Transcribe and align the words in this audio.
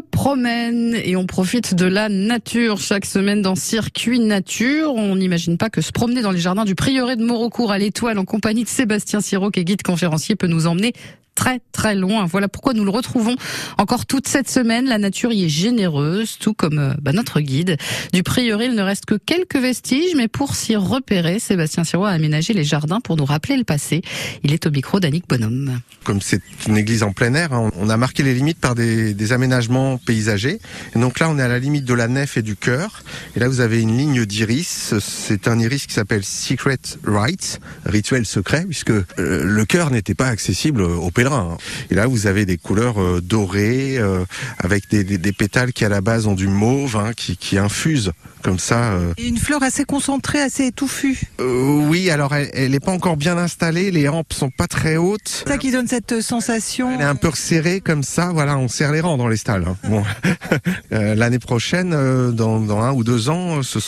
promène 0.00 0.94
et 0.94 1.16
on 1.16 1.26
profite 1.26 1.74
de 1.74 1.86
la 1.86 2.08
nature 2.08 2.78
chaque 2.78 3.04
semaine 3.04 3.42
dans 3.42 3.54
Circuit 3.54 4.20
Nature. 4.20 4.94
On 4.94 5.16
n'imagine 5.16 5.58
pas 5.58 5.70
que 5.70 5.80
se 5.80 5.92
promener 5.92 6.22
dans 6.22 6.30
les 6.30 6.40
jardins 6.40 6.64
du 6.64 6.74
prieuré 6.74 7.16
de 7.16 7.24
Morocourt 7.24 7.72
à 7.72 7.78
l'étoile 7.78 8.18
en 8.18 8.24
compagnie 8.24 8.64
de 8.64 8.68
Sébastien 8.68 9.20
Siro, 9.20 9.50
qui 9.50 9.60
est 9.60 9.64
guide 9.64 9.82
conférencier, 9.82 10.36
peut 10.36 10.46
nous 10.46 10.66
emmener 10.66 10.92
très 11.34 11.60
très 11.72 11.94
loin. 11.94 12.26
Voilà 12.26 12.48
pourquoi 12.48 12.74
nous 12.74 12.84
le 12.84 12.90
retrouvons 12.90 13.36
encore 13.78 14.06
toute 14.06 14.28
cette 14.28 14.48
semaine. 14.48 14.86
La 14.86 14.98
nature 14.98 15.32
y 15.32 15.44
est 15.44 15.48
généreuse, 15.48 16.38
tout 16.38 16.54
comme 16.54 16.78
euh, 16.78 16.94
bah, 17.02 17.12
notre 17.12 17.40
guide. 17.40 17.76
Du 18.12 18.22
prieuré, 18.22 18.66
il 18.66 18.74
ne 18.74 18.82
reste 18.82 19.04
que 19.06 19.16
quelques 19.16 19.56
vestiges, 19.56 20.14
mais 20.16 20.28
pour 20.28 20.54
s'y 20.54 20.76
repérer, 20.76 21.38
Sébastien 21.38 21.84
Sirois 21.84 22.10
a 22.10 22.12
aménagé 22.12 22.52
les 22.52 22.64
jardins 22.64 23.00
pour 23.00 23.16
nous 23.16 23.24
rappeler 23.24 23.56
le 23.56 23.64
passé. 23.64 24.02
Il 24.42 24.52
est 24.52 24.66
au 24.66 24.70
micro 24.70 25.00
d'Annick 25.00 25.28
Bonhomme. 25.28 25.80
Comme 26.04 26.20
c'est 26.20 26.40
une 26.66 26.76
église 26.76 27.02
en 27.02 27.12
plein 27.12 27.34
air, 27.34 27.52
hein, 27.52 27.70
on 27.76 27.88
a 27.88 27.96
marqué 27.96 28.22
les 28.22 28.34
limites 28.34 28.60
par 28.60 28.74
des, 28.74 29.14
des 29.14 29.32
aménagements 29.32 29.98
paysagers. 29.98 30.60
Et 30.94 30.98
donc 30.98 31.18
là, 31.18 31.28
on 31.28 31.38
est 31.38 31.42
à 31.42 31.48
la 31.48 31.58
limite 31.58 31.84
de 31.84 31.94
la 31.94 32.08
nef 32.08 32.36
et 32.36 32.42
du 32.42 32.56
chœur. 32.56 33.02
Et 33.36 33.40
là, 33.40 33.48
vous 33.48 33.60
avez 33.60 33.80
une 33.80 33.96
ligne 33.96 34.24
d'iris. 34.24 34.94
C'est 35.00 35.48
un 35.48 35.58
iris 35.58 35.86
qui 35.86 35.94
s'appelle 35.94 36.24
Secret 36.24 36.78
Rites, 37.04 37.60
rituel 37.84 38.24
secret, 38.26 38.64
puisque 38.64 38.90
euh, 38.90 39.04
le 39.18 39.64
chœur 39.64 39.90
n'était 39.90 40.14
pas 40.14 40.26
accessible 40.26 40.82
au 40.82 41.10
pèlerin. 41.10 41.23
Hein. 41.32 41.56
Et 41.90 41.94
là, 41.94 42.06
vous 42.06 42.26
avez 42.26 42.46
des 42.46 42.56
couleurs 42.56 43.00
euh, 43.00 43.20
dorées, 43.20 43.98
euh, 43.98 44.24
avec 44.58 44.88
des, 44.90 45.32
pétales 45.32 45.72
qui 45.72 45.84
à 45.84 45.88
la 45.88 46.00
base 46.00 46.26
ont 46.26 46.34
du 46.34 46.48
mauve, 46.48 46.96
hein, 46.96 47.12
qui, 47.16 47.36
qui 47.36 47.58
infusent 47.58 48.12
comme 48.44 48.58
ça. 48.58 48.92
Euh. 48.92 49.14
Et 49.16 49.26
une 49.26 49.38
fleur 49.38 49.62
assez 49.62 49.84
concentrée, 49.84 50.40
assez 50.40 50.66
étouffue. 50.66 51.18
Euh, 51.40 51.88
oui, 51.88 52.10
alors 52.10 52.34
elle 52.34 52.70
n'est 52.70 52.80
pas 52.80 52.92
encore 52.92 53.16
bien 53.16 53.38
installée, 53.38 53.90
les 53.90 54.06
rampes 54.06 54.32
sont 54.34 54.50
pas 54.50 54.66
très 54.66 54.96
hautes. 54.96 55.42
C'est 55.44 55.48
ça 55.48 55.58
qui 55.58 55.72
donne 55.72 55.88
cette 55.88 56.20
sensation. 56.20 56.92
Elle 56.94 57.00
est 57.00 57.04
un 57.04 57.14
peu 57.16 57.30
serrée 57.34 57.80
comme 57.80 58.02
ça, 58.02 58.30
voilà, 58.32 58.58
on 58.58 58.68
serre 58.68 58.92
les 58.92 59.00
rangs 59.00 59.16
dans 59.16 59.28
les 59.28 59.38
stalles. 59.38 59.64
Hein. 59.66 59.76
Bon. 59.88 60.04
euh, 60.92 61.14
L'année 61.14 61.38
prochaine, 61.38 61.92
euh, 61.94 62.30
dans, 62.30 62.60
dans, 62.60 62.80
un 62.82 62.92
ou 62.92 63.02
deux 63.02 63.30
ans, 63.30 63.62
ce, 63.62 63.78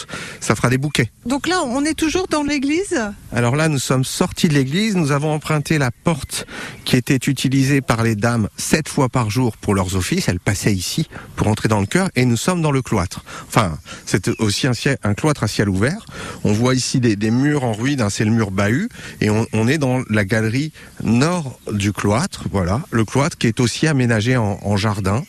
ça 0.40 0.54
fera 0.54 0.70
des 0.70 0.78
bouquets. 0.78 1.10
Donc 1.26 1.46
là, 1.46 1.60
on 1.62 1.84
est 1.84 1.94
toujours 1.94 2.26
dans 2.28 2.42
l'église? 2.42 2.98
Alors 3.32 3.56
là, 3.56 3.68
nous 3.68 3.78
sommes 3.78 4.04
sortis 4.04 4.48
de 4.48 4.54
l'église, 4.54 4.96
nous 4.96 5.12
avons 5.12 5.32
emprunté 5.32 5.76
la 5.76 5.90
porte 5.90 6.46
qui 6.84 6.96
était 6.96 7.16
utilisée 7.16 7.82
par 7.82 8.02
les 8.02 8.14
dames 8.14 8.48
sept 8.56 8.88
fois 8.88 9.10
par 9.10 9.28
jour 9.28 9.56
pour 9.58 9.74
leurs 9.74 9.96
offices. 9.96 10.28
Elles 10.28 10.40
passaient 10.40 10.74
ici 10.74 11.08
pour 11.34 11.48
entrer 11.48 11.68
dans 11.68 11.80
le 11.80 11.86
chœur 11.86 12.08
et 12.16 12.24
nous 12.24 12.36
sommes 12.36 12.62
dans 12.62 12.72
le 12.72 12.80
cloître. 12.80 13.22
Enfin, 13.48 13.76
c'est 14.06 14.30
aussi 14.46 14.66
un, 14.66 14.72
ciel, 14.72 14.96
un, 15.02 15.14
cloître 15.14 15.42
à 15.42 15.48
ciel 15.48 15.68
ouvert. 15.68 16.06
On 16.44 16.52
voit 16.52 16.74
ici 16.74 17.00
des, 17.00 17.30
murs 17.30 17.64
en 17.64 17.72
ruine, 17.72 18.06
c'est 18.10 18.24
le 18.24 18.30
mur 18.30 18.50
bahut, 18.50 18.88
et 19.20 19.30
on, 19.30 19.68
est 19.68 19.78
dans 19.78 20.02
la 20.10 20.24
galerie 20.24 20.72
nord 21.02 21.58
du 21.70 21.92
cloître. 21.92 22.44
Voilà, 22.50 22.82
le 22.90 23.04
cloître 23.04 23.36
qui 23.36 23.46
est 23.46 23.60
aussi 23.60 23.86
aménagé 23.86 24.36
en, 24.36 24.76
jardin. 24.76 25.22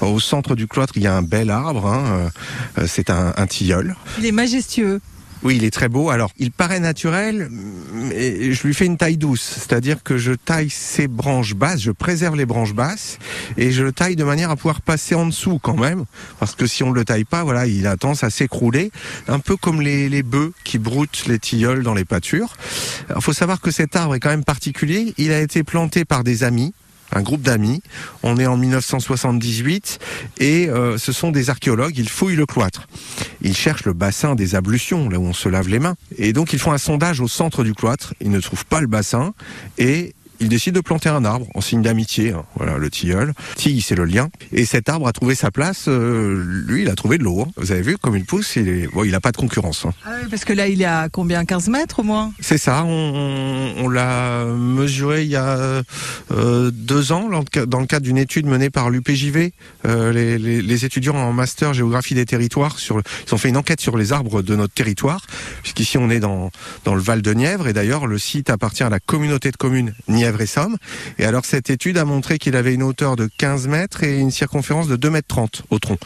Au 0.00 0.20
centre 0.20 0.54
du 0.54 0.66
cloître, 0.66 0.94
il 0.96 1.02
y 1.02 1.06
a 1.06 1.14
un 1.14 1.22
bel 1.22 1.50
arbre. 1.50 1.86
Hein, 1.86 2.30
euh, 2.78 2.86
c'est 2.86 3.10
un 3.10 3.46
tilleul. 3.46 3.96
Il 4.18 4.26
est 4.26 4.32
majestueux. 4.32 5.00
Oui, 5.42 5.56
il 5.56 5.64
est 5.64 5.70
très 5.70 5.88
beau. 5.88 6.10
Alors, 6.10 6.32
il 6.38 6.50
paraît 6.50 6.80
naturel, 6.80 7.48
mais 7.92 8.52
je 8.52 8.66
lui 8.66 8.74
fais 8.74 8.86
une 8.86 8.96
taille 8.96 9.16
douce. 9.16 9.42
C'est-à-dire 9.42 10.02
que 10.02 10.18
je 10.18 10.32
taille 10.32 10.70
ses 10.70 11.06
branches 11.06 11.54
basses, 11.54 11.80
je 11.80 11.92
préserve 11.92 12.36
les 12.36 12.46
branches 12.46 12.74
basses, 12.74 13.18
et 13.56 13.70
je 13.70 13.82
le 13.84 13.92
taille 13.92 14.16
de 14.16 14.24
manière 14.24 14.50
à 14.50 14.56
pouvoir 14.56 14.80
passer 14.80 15.14
en 15.14 15.26
dessous 15.26 15.60
quand 15.62 15.76
même. 15.76 16.04
Parce 16.40 16.54
que 16.54 16.66
si 16.66 16.82
on 16.82 16.90
ne 16.90 16.94
le 16.94 17.04
taille 17.04 17.24
pas, 17.24 17.44
voilà, 17.44 17.66
il 17.66 17.86
a 17.86 17.96
tendance 17.96 18.24
à 18.24 18.30
s'écrouler. 18.30 18.90
Un 19.28 19.38
peu 19.38 19.56
comme 19.56 19.80
les, 19.80 20.22
bœufs 20.22 20.52
qui 20.64 20.78
broutent 20.78 21.24
les 21.26 21.38
tilleuls 21.38 21.84
dans 21.84 21.94
les 21.94 22.04
pâtures. 22.04 22.56
Il 23.14 23.22
faut 23.22 23.32
savoir 23.32 23.60
que 23.60 23.70
cet 23.70 23.94
arbre 23.94 24.16
est 24.16 24.20
quand 24.20 24.30
même 24.30 24.44
particulier. 24.44 25.14
Il 25.18 25.30
a 25.30 25.40
été 25.40 25.62
planté 25.62 26.04
par 26.04 26.24
des 26.24 26.42
amis 26.42 26.72
un 27.12 27.22
groupe 27.22 27.42
d'amis. 27.42 27.82
On 28.22 28.38
est 28.38 28.46
en 28.46 28.56
1978 28.56 29.98
et 30.38 30.68
euh, 30.68 30.98
ce 30.98 31.12
sont 31.12 31.30
des 31.30 31.50
archéologues. 31.50 31.96
Ils 31.96 32.08
fouillent 32.08 32.36
le 32.36 32.46
cloître. 32.46 32.86
Ils 33.42 33.56
cherchent 33.56 33.84
le 33.84 33.92
bassin 33.92 34.34
des 34.34 34.54
ablutions, 34.54 35.08
là 35.08 35.18
où 35.18 35.24
on 35.24 35.32
se 35.32 35.48
lave 35.48 35.68
les 35.68 35.78
mains. 35.78 35.96
Et 36.16 36.32
donc 36.32 36.52
ils 36.52 36.58
font 36.58 36.72
un 36.72 36.78
sondage 36.78 37.20
au 37.20 37.28
centre 37.28 37.64
du 37.64 37.74
cloître. 37.74 38.14
Ils 38.20 38.30
ne 38.30 38.40
trouvent 38.40 38.66
pas 38.66 38.80
le 38.80 38.86
bassin 38.86 39.34
et 39.78 40.14
il 40.40 40.48
décide 40.48 40.74
de 40.74 40.80
planter 40.80 41.08
un 41.08 41.24
arbre 41.24 41.46
en 41.54 41.60
signe 41.60 41.82
d'amitié. 41.82 42.32
Hein. 42.32 42.44
Voilà, 42.54 42.78
le 42.78 42.90
tilleul. 42.90 43.32
Tille, 43.56 43.80
c'est 43.80 43.94
le 43.94 44.04
lien. 44.04 44.28
Et 44.52 44.64
cet 44.64 44.88
arbre 44.88 45.08
a 45.08 45.12
trouvé 45.12 45.34
sa 45.34 45.50
place. 45.50 45.86
Euh, 45.88 46.42
lui, 46.66 46.82
il 46.82 46.88
a 46.88 46.94
trouvé 46.94 47.18
de 47.18 47.24
l'eau. 47.24 47.42
Hein. 47.42 47.50
Vous 47.56 47.72
avez 47.72 47.82
vu, 47.82 47.98
comme 47.98 48.16
il 48.16 48.24
pousse, 48.24 48.56
il 48.56 48.68
est... 48.68 48.86
bon, 48.88 49.04
il 49.04 49.10
n'a 49.10 49.20
pas 49.20 49.32
de 49.32 49.36
concurrence. 49.36 49.84
Hein. 49.84 49.92
Ah 50.04 50.10
oui, 50.22 50.28
parce 50.30 50.44
que 50.44 50.52
là, 50.52 50.68
il 50.68 50.82
est 50.82 50.86
à 50.86 51.08
combien 51.10 51.44
15 51.44 51.68
mètres 51.68 52.00
au 52.00 52.02
moins? 52.02 52.32
C'est 52.40 52.58
ça. 52.58 52.84
On, 52.84 53.74
on 53.78 53.88
l'a 53.88 54.44
mesuré 54.44 55.22
il 55.22 55.30
y 55.30 55.36
a 55.36 55.82
euh, 56.30 56.70
deux 56.72 57.12
ans 57.12 57.28
dans 57.28 57.80
le 57.80 57.86
cadre 57.86 58.04
d'une 58.04 58.18
étude 58.18 58.46
menée 58.46 58.70
par 58.70 58.90
l'UPJV. 58.90 59.50
Euh, 59.86 60.12
les, 60.12 60.38
les, 60.38 60.62
les, 60.62 60.84
étudiants 60.84 61.16
en 61.16 61.32
master 61.32 61.74
géographie 61.74 62.14
des 62.14 62.26
territoires, 62.26 62.78
sur, 62.78 63.00
ils 63.26 63.34
ont 63.34 63.38
fait 63.38 63.48
une 63.48 63.56
enquête 63.56 63.80
sur 63.80 63.96
les 63.96 64.12
arbres 64.12 64.42
de 64.42 64.54
notre 64.54 64.74
territoire, 64.74 65.26
puisqu'ici 65.62 65.98
on 65.98 66.10
est 66.10 66.20
dans, 66.20 66.50
dans 66.84 66.94
le 66.94 67.00
Val 67.00 67.22
de 67.22 67.32
Nièvre. 67.32 67.66
Et 67.68 67.72
d'ailleurs, 67.72 68.06
le 68.06 68.18
site 68.18 68.50
appartient 68.50 68.84
à 68.84 68.88
la 68.88 69.00
communauté 69.00 69.50
de 69.50 69.56
communes 69.56 69.94
Nièvre 70.08 70.27
et 70.40 70.46
Somme. 70.46 70.76
Et 71.18 71.24
alors 71.24 71.44
cette 71.44 71.70
étude 71.70 71.98
a 71.98 72.04
montré 72.04 72.38
qu'il 72.38 72.56
avait 72.56 72.74
une 72.74 72.82
hauteur 72.82 73.16
de 73.16 73.28
15 73.38 73.68
mètres 73.68 74.04
et 74.04 74.18
une 74.18 74.30
circonférence 74.30 74.88
de 74.88 74.96
2 74.96 75.10
mètres 75.10 75.28
30 75.28 75.62
au 75.70 75.78
tronc. 75.78 75.98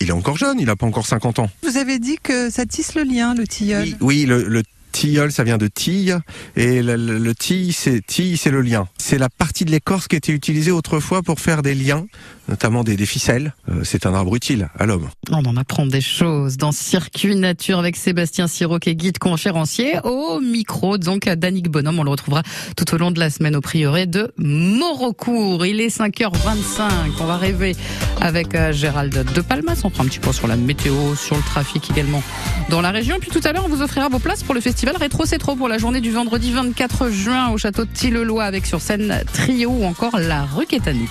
Il 0.00 0.08
est 0.08 0.12
encore 0.12 0.36
jeune, 0.36 0.58
il 0.58 0.66
n'a 0.66 0.76
pas 0.76 0.86
encore 0.86 1.06
50 1.06 1.38
ans. 1.38 1.50
Vous 1.62 1.76
avez 1.76 1.98
dit 1.98 2.18
que 2.22 2.50
ça 2.50 2.66
tisse 2.66 2.94
le 2.94 3.02
lien, 3.02 3.34
le 3.34 3.46
tilleul. 3.46 3.84
Oui, 3.84 3.96
oui 4.00 4.24
le, 4.26 4.44
le 4.44 4.62
tilleul, 4.96 5.30
ça 5.30 5.44
vient 5.44 5.58
de 5.58 5.66
tille, 5.66 6.16
et 6.56 6.82
le, 6.82 6.96
le, 6.96 7.18
le 7.18 7.34
tille, 7.34 7.74
c'est 7.74 8.00
tille, 8.04 8.38
c'est 8.38 8.50
le 8.50 8.62
lien. 8.62 8.88
C'est 8.96 9.18
la 9.18 9.28
partie 9.28 9.66
de 9.66 9.70
l'écorce 9.70 10.08
qui 10.08 10.16
était 10.16 10.32
utilisée 10.32 10.70
autrefois 10.70 11.22
pour 11.22 11.38
faire 11.38 11.60
des 11.60 11.74
liens, 11.74 12.06
notamment 12.48 12.82
des, 12.82 12.96
ficelles. 13.04 13.52
Euh, 13.68 13.82
c'est 13.84 14.06
un 14.06 14.14
arbre 14.14 14.34
utile 14.34 14.70
à 14.78 14.86
l'homme. 14.86 15.08
On 15.30 15.44
en 15.44 15.56
apprend 15.58 15.84
des 15.84 16.00
choses 16.00 16.56
dans 16.56 16.72
Circuit 16.72 17.36
Nature 17.36 17.78
avec 17.78 17.94
Sébastien 17.94 18.48
Siro, 18.48 18.78
est 18.86 18.94
guide 18.94 19.18
conférencier 19.18 19.98
au 20.02 20.40
micro, 20.40 20.96
donc 20.96 21.28
d'Annick 21.28 21.68
Bonhomme. 21.68 21.98
On 21.98 22.04
le 22.04 22.10
retrouvera 22.10 22.42
tout 22.74 22.94
au 22.94 22.96
long 22.96 23.10
de 23.10 23.20
la 23.20 23.28
semaine 23.28 23.54
au 23.54 23.60
prieuré 23.60 24.06
de 24.06 24.32
Morocourt. 24.38 25.66
Il 25.66 25.82
est 25.82 25.94
5h25. 25.94 26.88
On 27.20 27.26
va 27.26 27.36
rêver 27.36 27.76
avec 28.22 28.54
euh, 28.54 28.72
Gérald 28.72 29.30
de 29.30 29.40
Palmas. 29.42 29.82
On 29.84 29.90
prend 29.90 30.04
un 30.04 30.06
petit 30.06 30.20
point 30.20 30.32
sur 30.32 30.46
la 30.46 30.56
météo, 30.56 31.14
sur 31.16 31.36
le 31.36 31.42
trafic 31.42 31.90
également 31.90 32.22
dans 32.70 32.80
la 32.80 32.92
région. 32.92 33.18
Puis 33.20 33.30
tout 33.30 33.40
à 33.44 33.52
l'heure, 33.52 33.66
on 33.66 33.68
vous 33.68 33.82
offrira 33.82 34.08
vos 34.08 34.20
places 34.20 34.42
pour 34.42 34.54
le 34.54 34.62
festival 34.62 34.85
Rétro 34.94 35.26
C'est 35.26 35.38
Trop 35.38 35.56
pour 35.56 35.66
la 35.66 35.78
journée 35.78 36.00
du 36.00 36.12
vendredi 36.12 36.52
24 36.52 37.10
juin 37.10 37.48
au 37.48 37.58
château 37.58 37.84
de 37.84 37.90
Tillelois 37.90 38.44
avec 38.44 38.66
sur 38.66 38.80
scène 38.80 39.22
Trio 39.32 39.70
ou 39.70 39.84
encore 39.84 40.18
la 40.18 40.44
rue 40.44 40.66
Quétanie. 40.66 41.08